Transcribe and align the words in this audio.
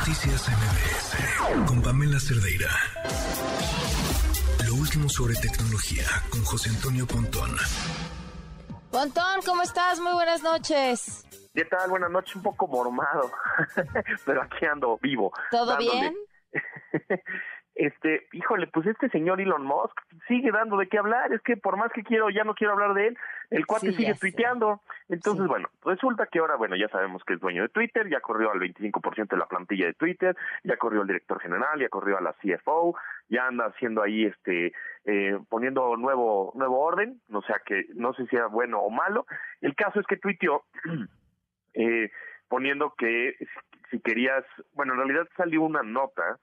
Noticias 0.00 0.48
MBS 0.48 1.68
con 1.68 1.82
Pamela 1.82 2.18
Cerdeira. 2.18 2.70
Lo 4.66 4.74
último 4.80 5.10
sobre 5.10 5.34
tecnología 5.34 6.04
con 6.30 6.42
José 6.42 6.70
Antonio 6.70 7.06
Pontón. 7.06 7.50
Pontón, 8.90 9.42
¿cómo 9.44 9.60
estás? 9.60 10.00
Muy 10.00 10.14
buenas 10.14 10.42
noches. 10.42 11.26
¿Qué 11.52 11.66
tal? 11.66 11.90
Buenas 11.90 12.10
noches, 12.10 12.34
un 12.34 12.42
poco 12.42 12.66
mormado, 12.66 13.30
pero 14.24 14.40
aquí 14.40 14.64
ando 14.64 14.98
vivo. 15.02 15.34
¿Todo 15.50 15.76
bien? 15.76 16.14
este, 17.74 18.26
híjole, 18.32 18.68
pues 18.68 18.86
este 18.86 19.10
señor 19.10 19.38
Elon 19.38 19.66
Musk 19.66 20.00
sigue 20.26 20.50
dando 20.50 20.78
de 20.78 20.88
qué 20.88 20.96
hablar, 20.96 21.30
es 21.30 21.42
que 21.42 21.58
por 21.58 21.76
más 21.76 21.92
que 21.92 22.04
quiero, 22.04 22.30
ya 22.30 22.44
no 22.44 22.54
quiero 22.54 22.72
hablar 22.72 22.94
de 22.94 23.08
él, 23.08 23.18
el 23.50 23.66
cuate 23.66 23.92
sigue 23.92 24.14
tuiteando. 24.14 24.80
Entonces, 25.10 25.48
bueno, 25.48 25.68
resulta 25.84 26.26
que 26.26 26.38
ahora, 26.38 26.54
bueno, 26.54 26.76
ya 26.76 26.88
sabemos 26.88 27.24
que 27.24 27.34
es 27.34 27.40
dueño 27.40 27.62
de 27.62 27.68
Twitter, 27.68 28.08
ya 28.08 28.20
corrió 28.20 28.52
al 28.52 28.60
25% 28.60 29.28
de 29.28 29.36
la 29.36 29.46
plantilla 29.46 29.86
de 29.86 29.94
Twitter, 29.94 30.36
ya 30.62 30.76
corrió 30.76 31.00
al 31.00 31.08
director 31.08 31.40
general, 31.40 31.80
ya 31.80 31.88
corrió 31.88 32.16
a 32.16 32.20
la 32.20 32.32
CFO, 32.34 32.96
ya 33.28 33.48
anda 33.48 33.66
haciendo 33.66 34.02
ahí, 34.02 34.26
este, 34.26 34.72
eh, 35.04 35.36
poniendo 35.48 35.96
nuevo, 35.96 36.52
nuevo 36.54 36.78
orden, 36.78 37.20
o 37.32 37.42
sea 37.42 37.60
que 37.66 37.86
no 37.94 38.14
sé 38.14 38.22
si 38.26 38.36
sea 38.36 38.46
bueno 38.46 38.78
o 38.78 38.90
malo. 38.90 39.26
El 39.60 39.74
caso 39.74 39.98
es 39.98 40.06
que 40.06 40.16
tuiteó, 40.16 40.64
eh, 41.74 42.12
poniendo 42.48 42.94
que 42.96 43.34
si 43.90 43.98
querías, 43.98 44.44
bueno, 44.74 44.92
en 44.92 45.00
realidad 45.00 45.28
salió 45.36 45.62
una 45.62 45.82
nota 45.82 46.38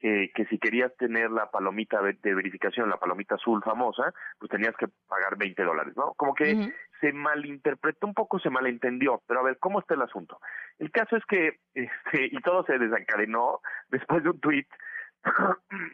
que 0.00 0.46
si 0.50 0.58
querías 0.58 0.92
tener 0.96 1.30
la 1.30 1.48
palomita 1.52 2.02
de 2.02 2.34
verificación, 2.34 2.90
la 2.90 2.96
palomita 2.96 3.36
azul 3.36 3.62
famosa, 3.62 4.12
pues 4.40 4.50
tenías 4.50 4.74
que 4.76 4.88
pagar 5.06 5.38
20 5.38 5.62
dólares, 5.62 5.96
¿no? 5.96 6.14
Como 6.14 6.34
que 6.34 6.72
se 7.02 7.12
malinterpretó 7.12 8.06
un 8.06 8.14
poco, 8.14 8.38
se 8.38 8.48
malentendió, 8.48 9.20
pero 9.26 9.40
a 9.40 9.42
ver, 9.42 9.58
¿cómo 9.58 9.80
está 9.80 9.94
el 9.94 10.02
asunto? 10.02 10.40
El 10.78 10.90
caso 10.90 11.16
es 11.16 11.24
que, 11.26 11.58
este, 11.74 12.26
y 12.30 12.40
todo 12.40 12.64
se 12.64 12.78
desencadenó 12.78 13.60
después 13.90 14.22
de 14.22 14.30
un 14.30 14.40
tweet 14.40 14.66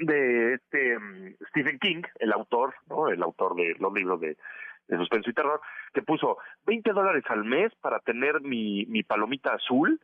de 0.01 0.55
este 0.55 0.99
mm, 0.99 1.37
Stephen 1.49 1.79
King, 1.79 2.03
el 2.21 2.33
autor, 2.33 2.75
¿no? 2.89 3.09
El 3.09 3.23
autor 3.23 3.57
de 3.57 3.75
los 3.79 3.93
libros 3.93 4.21
de, 4.21 4.37
de 4.87 4.97
suspenso 4.99 5.31
y 5.31 5.35
terror, 5.35 5.61
que 5.95 6.03
puso 6.03 6.37
20 6.67 6.93
dólares 6.93 7.25
al 7.29 7.45
mes 7.45 7.75
para 7.81 8.01
tener 8.01 8.43
mi, 8.43 8.85
mi 8.87 9.03
palomita 9.03 9.55
azul, 9.55 10.01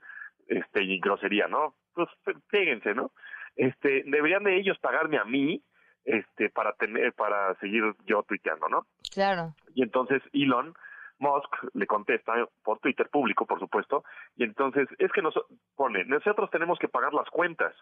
este, 0.49 0.83
y 0.83 0.99
grosería, 1.01 1.47
¿no? 1.49 1.75
Pues 1.93 2.09
fíjense, 2.49 2.95
¿no? 2.95 3.13
este, 3.57 4.03
deberían 4.07 4.45
de 4.45 4.59
ellos 4.59 4.79
pagarme 4.79 5.19
a 5.19 5.25
mí, 5.25 5.63
este, 6.05 6.51
para 6.51 6.73
tener, 6.75 7.13
para 7.15 7.55
seguir 7.61 7.83
yo 8.05 8.23
tuiteando, 8.25 8.69
¿no? 8.69 8.87
Claro. 9.13 9.55
Y 9.75 9.83
entonces 9.83 10.23
Elon 10.33 10.75
Musk 11.19 11.75
le 11.75 11.87
contesta 11.87 12.33
por 12.63 12.79
Twitter 12.81 13.09
público, 13.09 13.47
por 13.47 13.61
supuesto, 13.61 14.05
y 14.37 14.45
entonces 14.45 14.89
es 14.99 15.13
que 15.13 15.23
nos 15.23 15.35
pone, 15.77 16.05
nosotros 16.05 16.51
tenemos 16.51 16.79
que 16.79 16.89
pagar 16.89 17.15
las 17.15 17.29
cuentas. 17.31 17.75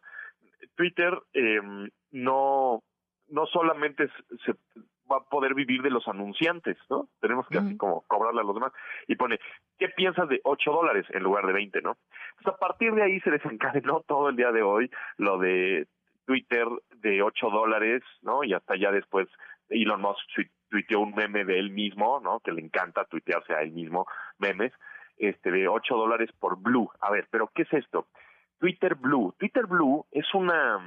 Twitter 0.76 1.18
eh, 1.34 1.60
no 2.10 2.82
no 3.28 3.46
solamente 3.46 4.08
se, 4.44 4.54
va 5.10 5.18
a 5.18 5.24
poder 5.24 5.54
vivir 5.54 5.82
de 5.82 5.90
los 5.90 6.06
anunciantes, 6.08 6.76
¿no? 6.88 7.08
Tenemos 7.20 7.46
que 7.48 7.58
así 7.58 7.76
como 7.76 8.02
cobrarle 8.06 8.40
a 8.40 8.44
los 8.44 8.54
demás. 8.54 8.72
Y 9.08 9.16
pone, 9.16 9.38
¿qué 9.78 9.88
piensas 9.88 10.28
de 10.28 10.40
8 10.44 10.70
dólares 10.70 11.06
en 11.10 11.22
lugar 11.22 11.46
de 11.46 11.52
20, 11.52 11.82
no? 11.82 11.96
Entonces, 12.38 12.54
a 12.54 12.56
partir 12.56 12.94
de 12.94 13.02
ahí 13.02 13.20
se 13.20 13.30
desencadenó 13.30 14.00
todo 14.06 14.28
el 14.28 14.36
día 14.36 14.52
de 14.52 14.62
hoy 14.62 14.90
lo 15.16 15.38
de 15.38 15.86
Twitter 16.26 16.66
de 16.96 17.22
8 17.22 17.50
dólares, 17.50 18.02
¿no? 18.22 18.44
Y 18.44 18.54
hasta 18.54 18.76
ya 18.76 18.90
después 18.92 19.28
Elon 19.68 20.00
Musk 20.00 20.20
tuiteó 20.72 21.00
un 21.00 21.14
meme 21.14 21.44
de 21.44 21.58
él 21.58 21.70
mismo, 21.70 22.18
¿no? 22.20 22.40
Que 22.40 22.50
le 22.50 22.62
encanta 22.62 23.04
tuitearse 23.04 23.52
a 23.52 23.60
él 23.60 23.72
mismo 23.72 24.06
memes, 24.38 24.72
este, 25.18 25.50
de 25.50 25.68
8 25.68 25.94
dólares 25.94 26.30
por 26.40 26.56
Blue. 26.56 26.90
A 27.00 27.10
ver, 27.10 27.28
pero 27.30 27.50
¿qué 27.54 27.62
es 27.62 27.72
esto? 27.74 28.06
Twitter 28.58 28.94
Blue. 28.94 29.34
Twitter 29.38 29.66
Blue 29.66 30.06
es 30.10 30.32
una 30.32 30.80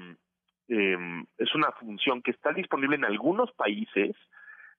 eh, 0.68 0.98
es 1.38 1.54
una 1.54 1.72
función 1.74 2.24
que 2.24 2.32
está 2.32 2.52
disponible 2.52 2.96
en 2.96 3.06
algunos 3.06 3.52
países 3.52 4.16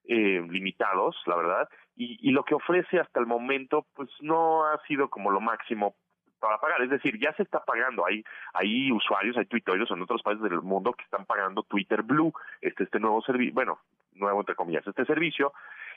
eh, 0.09 0.45
limitados, 0.51 1.17
la 1.27 1.37
verdad, 1.37 1.69
y, 1.95 2.19
y, 2.29 2.33
lo 2.33 2.43
que 2.43 2.55
ofrece 2.55 2.99
hasta 2.99 3.21
el 3.21 3.27
momento, 3.27 3.87
pues 3.95 4.09
no 4.21 4.67
ha 4.67 4.81
sido 4.87 5.09
como 5.09 5.31
lo 5.31 5.41
máximo 5.41 5.95
para 6.41 6.59
pagar. 6.59 6.83
Es 6.83 6.91
decir, 6.91 7.19
ya 7.19 7.33
se 7.35 7.43
está 7.43 7.65
pagando. 7.65 8.05
Hay, 8.07 8.25
hay 8.55 8.91
usuarios, 8.93 9.37
hay 9.37 9.47
tuiteros 9.47 9.91
en 9.91 10.03
otros 10.03 10.23
países 10.23 10.43
del 10.43 10.63
mundo 10.63 10.93
que 10.93 11.05
están 11.05 11.25
pagando 11.25 11.63
Twitter 11.63 12.03
Blue, 12.03 12.33
este, 12.61 12.85
este 12.85 13.01
nuevo 13.01 13.23
servicio, 13.23 13.55
bueno, 13.55 13.79
nuevo 14.17 14.41
entre 14.41 14.55
comillas, 14.55 14.87
este 14.87 15.05
servicio, 15.05 15.53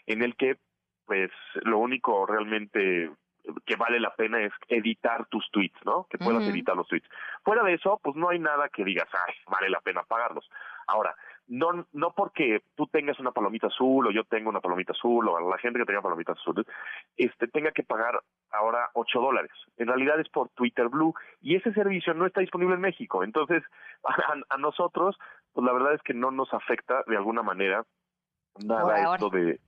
en 0.06 0.22
el 0.22 0.35
que, 0.35 0.57
pues, 1.06 1.31
lo 1.63 1.80
único 1.80 2.25
realmente 2.25 3.12
que 3.66 3.75
vale 3.75 4.00
la 4.00 4.13
pena 4.16 4.41
es 4.41 4.52
editar 4.68 5.25
tus 5.28 5.50
tweets, 5.52 5.78
¿no? 5.85 6.07
Que 6.09 6.18
puedas 6.18 6.44
editar 6.44 6.75
los 6.75 6.88
tweets. 6.88 7.07
Fuera 7.44 7.63
de 7.63 7.74
eso, 7.74 8.00
pues 8.03 8.16
no 8.16 8.30
hay 8.30 8.40
nada 8.40 8.69
que 8.69 8.84
digas, 8.84 9.07
ay, 9.13 9.34
vale 9.47 9.69
la 9.69 9.80
pena 9.81 10.03
pagarlos. 10.03 10.47
Ahora, 10.88 11.16
no, 11.47 11.88
no 11.94 12.13
porque 12.13 12.62
tú 12.75 12.88
tengas 12.88 13.19
una 13.19 13.31
palomita 13.31 13.68
azul 13.68 14.07
o 14.07 14.12
yo 14.12 14.24
tengo 14.24 14.50
una 14.50 14.62
palomita 14.62 14.94
azul 14.94 15.28
o 15.28 15.50
la 15.50 15.57
gente 15.57 15.80
que 15.80 15.86
tenga 15.86 16.01
palomitas 16.01 16.38
azules, 16.38 16.66
este, 17.18 17.47
tenga 17.47 17.72
que 17.72 17.84
pagar 17.84 18.22
ahora 18.51 18.90
8 18.94 19.19
dólares. 19.19 19.51
En 19.78 19.88
realidad 19.88 20.19
es 20.19 20.30
por 20.30 20.50
Twitter 20.50 20.88
Blue 20.90 21.13
y 21.41 21.56
ese 21.56 21.74
servicio 21.74 22.13
no 22.13 22.28
está 22.28 22.41
disponible 22.41 22.75
en 22.75 22.81
México. 22.81 23.24
Entonces, 23.24 23.63
a, 24.50 24.57
nosotros, 24.57 25.18
pues 25.53 25.66
la 25.66 25.74
verdad 25.74 25.94
es 25.96 26.01
que 26.03 26.13
no 26.13 26.30
nos 26.30 26.53
afecta 26.53 27.03
de 27.07 27.18
alguna 27.18 27.41
manera 27.41 27.84
nada 28.64 29.16
esto 29.16 29.30
de, 29.30 29.60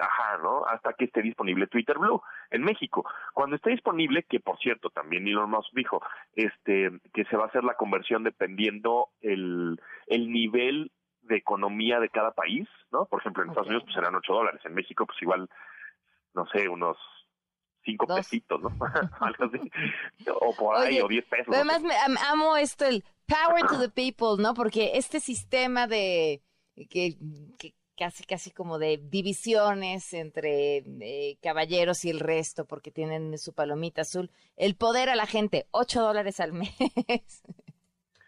ajá, 0.00 0.38
¿no? 0.42 0.64
Hasta 0.66 0.92
que 0.92 1.06
esté 1.06 1.22
disponible 1.22 1.66
Twitter 1.66 1.98
Blue 1.98 2.22
en 2.50 2.62
México. 2.62 3.04
Cuando 3.34 3.56
esté 3.56 3.70
disponible, 3.70 4.24
que 4.24 4.40
por 4.40 4.58
cierto 4.58 4.90
también 4.90 5.26
Elon 5.26 5.50
Musk 5.50 5.72
dijo, 5.74 6.02
este, 6.34 6.90
que 7.12 7.24
se 7.24 7.36
va 7.36 7.44
a 7.44 7.48
hacer 7.48 7.64
la 7.64 7.74
conversión 7.74 8.24
dependiendo 8.24 9.08
el, 9.20 9.80
el 10.06 10.30
nivel 10.30 10.92
de 11.22 11.36
economía 11.36 12.00
de 12.00 12.08
cada 12.08 12.32
país, 12.32 12.68
¿no? 12.90 13.06
Por 13.06 13.20
ejemplo, 13.20 13.42
en 13.42 13.50
Estados 13.50 13.68
Unidos 13.68 13.84
pues 13.84 13.94
serán 13.94 14.14
8 14.14 14.32
dólares, 14.32 14.60
en 14.64 14.74
México 14.74 15.06
pues 15.06 15.20
igual, 15.22 15.48
no 16.34 16.46
sé, 16.46 16.68
unos 16.68 16.96
cinco 17.84 18.06
pesitos, 18.06 18.60
¿no? 18.60 18.70
Algo 19.20 19.44
así. 19.44 19.70
O 20.40 20.54
por 20.54 20.76
ahí, 20.76 21.00
o 21.00 21.08
10 21.08 21.24
pesos. 21.26 21.54
Además, 21.54 21.82
me, 21.82 21.94
amo 22.28 22.56
esto, 22.56 22.84
el 22.84 23.04
power 23.26 23.66
to 23.66 23.78
the 23.78 23.88
people, 23.88 24.42
¿no? 24.42 24.54
Porque 24.54 24.92
este 24.94 25.20
sistema 25.20 25.86
de 25.86 26.42
que, 26.90 27.16
que 27.58 27.74
casi, 27.98 28.24
casi 28.24 28.50
como 28.50 28.78
de 28.78 28.98
divisiones 29.02 30.14
entre 30.14 30.78
eh, 31.00 31.36
caballeros 31.42 32.04
y 32.04 32.10
el 32.10 32.20
resto, 32.20 32.64
porque 32.64 32.90
tienen 32.90 33.36
su 33.38 33.52
palomita 33.54 34.02
azul. 34.02 34.30
El 34.56 34.76
poder 34.76 35.08
a 35.08 35.16
la 35.16 35.26
gente, 35.26 35.66
8 35.72 36.00
dólares 36.00 36.40
al 36.40 36.52
mes. 36.54 37.42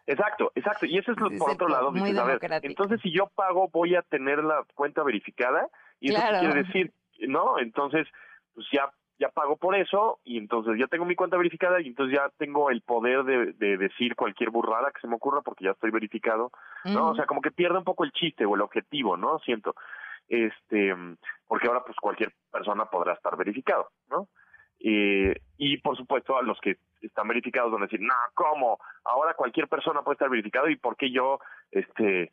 Exacto, 0.06 0.50
exacto. 0.56 0.86
Y 0.86 0.98
eso 0.98 1.12
es 1.12 1.18
lo, 1.18 1.30
por 1.38 1.52
otro 1.52 1.68
lado. 1.68 1.92
Dices, 1.92 2.18
a 2.18 2.24
ver, 2.24 2.40
entonces, 2.62 3.00
si 3.02 3.14
yo 3.14 3.28
pago, 3.28 3.68
voy 3.68 3.94
a 3.94 4.02
tener 4.02 4.42
la 4.42 4.64
cuenta 4.74 5.04
verificada. 5.04 5.68
Y 6.00 6.12
eso 6.12 6.22
quiere 6.40 6.64
decir, 6.64 6.92
¿no? 7.28 7.58
Entonces, 7.60 8.06
pues 8.54 8.66
ya 8.72 8.90
ya 9.20 9.28
pago 9.28 9.56
por 9.56 9.76
eso 9.76 10.18
y 10.24 10.38
entonces 10.38 10.78
ya 10.78 10.86
tengo 10.86 11.04
mi 11.04 11.14
cuenta 11.14 11.36
verificada 11.36 11.80
y 11.80 11.88
entonces 11.88 12.16
ya 12.16 12.30
tengo 12.38 12.70
el 12.70 12.80
poder 12.80 13.22
de, 13.24 13.76
decir 13.76 14.16
cualquier 14.16 14.48
burrada 14.48 14.90
que 14.90 15.00
se 15.02 15.06
me 15.06 15.16
ocurra 15.16 15.42
porque 15.42 15.66
ya 15.66 15.72
estoy 15.72 15.90
verificado, 15.90 16.50
¿no? 16.86 17.10
O 17.10 17.14
sea, 17.14 17.26
como 17.26 17.42
que 17.42 17.50
pierde 17.50 17.76
un 17.76 17.84
poco 17.84 18.04
el 18.04 18.12
chiste 18.12 18.46
o 18.46 18.54
el 18.54 18.62
objetivo, 18.62 19.18
¿no? 19.18 19.38
Siento. 19.40 19.74
Este, 20.26 20.94
porque 21.46 21.68
ahora 21.68 21.82
pues 21.84 21.96
cualquier 22.00 22.32
persona 22.50 22.86
podrá 22.86 23.12
estar 23.12 23.36
verificado, 23.36 23.90
¿no? 24.08 24.28
Eh, 24.82 25.34
y 25.58 25.76
por 25.78 25.98
supuesto 25.98 26.38
a 26.38 26.42
los 26.42 26.58
que 26.60 26.78
están 27.02 27.28
verificados 27.28 27.70
van 27.70 27.82
a 27.82 27.86
decir, 27.86 28.00
no, 28.00 28.14
¿cómo? 28.32 28.78
Ahora 29.04 29.34
cualquier 29.34 29.68
persona 29.68 30.00
puede 30.02 30.14
estar 30.14 30.30
verificado 30.30 30.70
y 30.70 30.76
por 30.76 30.96
qué 30.96 31.10
yo, 31.10 31.40
este, 31.70 32.32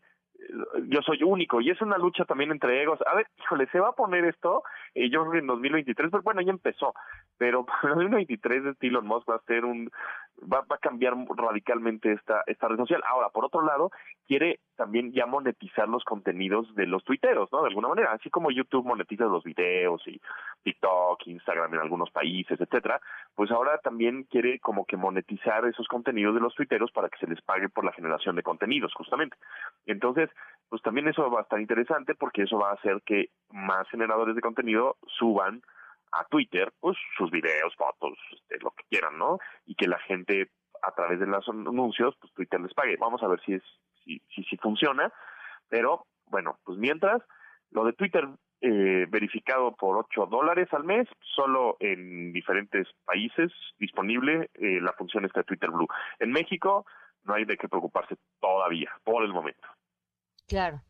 yo 0.87 1.01
soy 1.01 1.23
único 1.23 1.61
y 1.61 1.69
es 1.69 1.81
una 1.81 1.97
lucha 1.97 2.25
también 2.25 2.51
entre 2.51 2.81
egos. 2.81 2.99
A 3.05 3.15
ver, 3.15 3.27
híjole, 3.39 3.67
se 3.71 3.79
va 3.79 3.89
a 3.89 3.95
poner 3.95 4.25
esto, 4.25 4.63
eh, 4.95 5.09
yo 5.09 5.21
creo 5.21 5.31
que 5.33 5.39
en 5.39 5.47
2023, 5.47 6.11
pero 6.11 6.23
bueno, 6.23 6.41
ya 6.41 6.51
empezó, 6.51 6.93
pero 7.37 7.65
en 7.83 7.89
2023 7.89 8.75
Elon 8.81 9.07
Musk 9.07 9.29
va 9.29 9.35
a 9.35 9.45
ser 9.47 9.65
un, 9.65 9.89
va, 10.41 10.61
va 10.61 10.75
a 10.75 10.79
cambiar 10.79 11.15
radicalmente 11.35 12.11
esta, 12.11 12.43
esta 12.47 12.67
red 12.67 12.77
social. 12.77 13.01
Ahora, 13.07 13.29
por 13.29 13.45
otro 13.45 13.61
lado, 13.61 13.91
quiere 14.27 14.59
también 14.75 15.11
ya 15.11 15.25
monetizar 15.25 15.87
los 15.89 16.03
contenidos 16.03 16.73
de 16.75 16.85
los 16.85 17.03
tuiteros, 17.03 17.51
¿no? 17.51 17.61
De 17.61 17.69
alguna 17.69 17.87
manera, 17.87 18.11
así 18.11 18.29
como 18.29 18.51
YouTube 18.51 18.85
monetiza 18.85 19.25
los 19.25 19.43
videos 19.43 20.01
y 20.07 20.21
TikTok, 20.63 21.25
Instagram 21.27 21.73
en 21.73 21.79
algunos 21.81 22.11
países, 22.11 22.59
etcétera, 22.59 23.01
pues 23.35 23.51
ahora 23.51 23.79
también 23.79 24.23
quiere 24.23 24.59
como 24.59 24.85
que 24.85 24.97
monetizar 24.97 25.65
esos 25.65 25.87
contenidos 25.87 26.35
de 26.35 26.41
los 26.41 26.53
tuiteros 26.55 26.91
para 26.91 27.09
que 27.09 27.17
se 27.17 27.27
les 27.27 27.41
pague 27.41 27.69
por 27.69 27.85
la 27.85 27.93
generación 27.93 28.35
de 28.35 28.43
contenidos, 28.43 28.93
justamente. 28.93 29.37
Entonces, 29.85 30.29
pues 30.69 30.81
también 30.81 31.07
eso 31.07 31.29
va 31.31 31.39
a 31.39 31.43
estar 31.43 31.59
interesante 31.59 32.15
porque 32.15 32.43
eso 32.43 32.59
va 32.59 32.71
a 32.71 32.73
hacer 32.73 33.01
que 33.05 33.29
más 33.51 33.87
generadores 33.89 34.35
de 34.35 34.41
contenido 34.41 34.97
suban 35.07 35.61
a 36.19 36.25
Twitter, 36.25 36.71
pues 36.79 36.97
sus 37.17 37.29
videos, 37.31 37.75
fotos, 37.75 38.17
este, 38.33 38.57
lo 38.59 38.71
que 38.71 38.83
quieran, 38.89 39.17
¿no? 39.17 39.37
Y 39.65 39.75
que 39.75 39.87
la 39.87 39.99
gente 39.99 40.51
a 40.81 40.91
través 40.91 41.19
de 41.19 41.27
los 41.27 41.47
anuncios, 41.47 42.15
pues 42.19 42.33
Twitter 42.33 42.59
les 42.59 42.73
pague. 42.73 42.97
Vamos 42.97 43.21
a 43.23 43.27
ver 43.27 43.39
si 43.45 43.53
es 43.53 43.63
si 44.03 44.21
si, 44.49 44.57
funciona, 44.57 45.11
pero 45.69 46.05
bueno, 46.25 46.59
pues 46.63 46.77
mientras 46.77 47.21
lo 47.71 47.83
de 47.83 47.93
Twitter 47.93 48.27
eh, 48.61 49.05
verificado 49.09 49.75
por 49.75 49.97
8 49.97 50.27
dólares 50.27 50.67
al 50.71 50.83
mes, 50.83 51.07
solo 51.35 51.77
en 51.79 52.31
diferentes 52.31 52.87
países 53.05 53.51
disponible 53.77 54.49
eh, 54.55 54.79
la 54.81 54.93
función 54.93 55.25
esta 55.25 55.41
de 55.41 55.45
Twitter 55.45 55.69
Blue. 55.69 55.87
En 56.19 56.31
México 56.31 56.85
no 57.23 57.33
hay 57.33 57.45
de 57.45 57.57
qué 57.57 57.67
preocuparse 57.67 58.15
todavía, 58.39 58.91
por 59.03 59.23
el 59.23 59.33
momento. 59.33 59.67
Claro. 60.47 60.81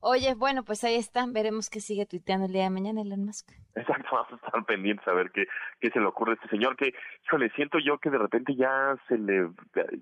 Oye, 0.00 0.34
bueno, 0.34 0.62
pues 0.62 0.84
ahí 0.84 0.94
están, 0.94 1.32
veremos 1.32 1.70
qué 1.70 1.80
sigue 1.80 2.06
tuiteando 2.06 2.46
el 2.46 2.52
día 2.52 2.64
de 2.64 2.70
mañana 2.70 3.00
Elon 3.00 3.24
Musk. 3.24 3.50
Exacto, 3.74 4.08
vamos 4.12 4.32
a 4.32 4.46
estar 4.46 4.64
pendientes 4.64 5.06
a 5.08 5.12
ver 5.12 5.30
qué, 5.32 5.46
qué 5.80 5.90
se 5.90 5.98
le 5.98 6.06
ocurre 6.06 6.32
a 6.32 6.34
este 6.34 6.48
señor, 6.48 6.76
que, 6.76 6.94
híjole, 7.24 7.50
siento 7.56 7.78
yo 7.78 7.98
que 7.98 8.10
de 8.10 8.18
repente 8.18 8.54
ya 8.54 8.96
se 9.08 9.18
le, 9.18 9.50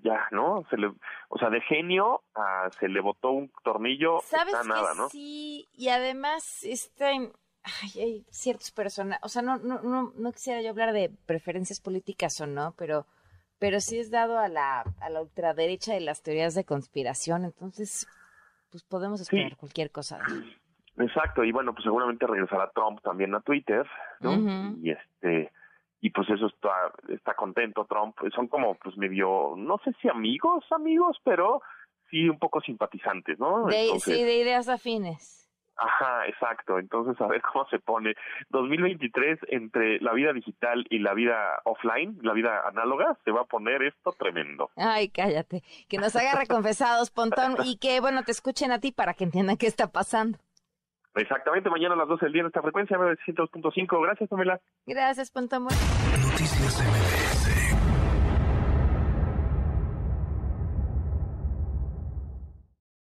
ya, 0.03 0.27
¿no? 0.31 0.63
Se 0.69 0.77
le, 0.77 0.91
o 1.29 1.37
sea, 1.39 1.49
de 1.49 1.61
genio 1.61 2.21
a 2.35 2.69
se 2.79 2.87
le 2.87 3.01
botó 3.01 3.31
un 3.31 3.51
tornillo, 3.63 4.19
¿Sabes 4.23 4.53
está 4.53 4.67
nada, 4.67 4.93
¿no? 4.93 5.09
Sí, 5.09 5.67
y 5.73 5.89
además, 5.89 6.63
está 6.63 7.11
en, 7.11 7.31
ay, 7.63 8.01
hay 8.01 8.25
ciertos 8.29 8.71
personajes, 8.71 9.23
o 9.23 9.29
sea, 9.29 9.41
no, 9.41 9.57
no, 9.57 9.81
no, 9.81 10.13
no 10.15 10.31
quisiera 10.31 10.61
yo 10.61 10.69
hablar 10.69 10.93
de 10.93 11.11
preferencias 11.25 11.79
políticas 11.79 12.39
o 12.39 12.45
no, 12.45 12.75
pero, 12.77 13.07
pero 13.57 13.79
sí 13.79 13.97
es 13.97 14.11
dado 14.11 14.37
a 14.37 14.47
la, 14.47 14.83
a 15.01 15.09
la 15.09 15.21
ultraderecha 15.23 15.93
de 15.93 16.01
las 16.01 16.21
teorías 16.21 16.53
de 16.53 16.65
conspiración, 16.65 17.45
entonces 17.45 18.07
pues 18.69 18.83
podemos 18.83 19.21
esperar 19.21 19.57
cualquier 19.57 19.91
cosa. 19.91 20.19
Exacto, 20.97 21.43
y 21.43 21.51
bueno, 21.51 21.73
pues 21.73 21.83
seguramente 21.83 22.25
regresará 22.25 22.71
Trump 22.71 23.01
también 23.01 23.33
a 23.35 23.41
Twitter, 23.41 23.85
¿no? 24.19 24.75
Y 24.81 24.91
este 24.91 25.51
y 25.99 26.09
pues 26.11 26.29
eso 26.29 26.47
está 26.47 26.91
está 27.09 27.35
contento 27.35 27.85
Trump, 27.85 28.15
son 28.35 28.47
como 28.47 28.75
pues 28.75 28.97
medio 28.97 29.53
no 29.55 29.79
sé 29.83 29.91
si 30.01 30.09
amigos, 30.09 30.65
amigos, 30.71 31.17
pero 31.23 31.61
sí 32.09 32.27
un 32.27 32.39
poco 32.39 32.61
simpatizantes, 32.61 33.39
¿no? 33.39 33.67
sí, 33.99 34.23
de 34.23 34.37
ideas 34.37 34.69
afines. 34.69 35.46
Ajá, 35.77 36.25
exacto. 36.27 36.79
Entonces, 36.79 37.19
a 37.21 37.27
ver 37.27 37.41
cómo 37.41 37.67
se 37.69 37.79
pone. 37.79 38.15
2023 38.49 39.39
entre 39.49 39.99
la 39.99 40.13
vida 40.13 40.33
digital 40.33 40.85
y 40.89 40.99
la 40.99 41.13
vida 41.13 41.61
offline, 41.65 42.17
la 42.21 42.33
vida 42.33 42.61
análoga, 42.67 43.17
se 43.23 43.31
va 43.31 43.41
a 43.41 43.45
poner 43.45 43.83
esto 43.83 44.11
tremendo. 44.17 44.69
Ay, 44.75 45.09
cállate. 45.09 45.63
Que 45.87 45.97
nos 45.97 46.15
haga 46.15 46.39
reconfesados, 46.39 47.11
Pontón, 47.11 47.55
y 47.63 47.77
que, 47.77 47.99
bueno, 47.99 48.23
te 48.23 48.31
escuchen 48.31 48.71
a 48.71 48.79
ti 48.79 48.91
para 48.91 49.13
que 49.13 49.23
entiendan 49.23 49.57
qué 49.57 49.67
está 49.67 49.91
pasando. 49.91 50.37
Exactamente, 51.15 51.69
mañana 51.69 51.95
a 51.95 51.97
las 51.97 52.07
12 52.07 52.25
del 52.25 52.33
día 52.33 52.41
en 52.41 52.47
esta 52.47 52.61
frecuencia, 52.61 52.97
900.5. 52.97 54.01
Gracias, 54.03 54.29
Pamela. 54.29 54.59
Gracias, 54.85 55.31
Pontón. 55.31 55.63
Noticias 55.63 56.79
MBS 56.79 57.36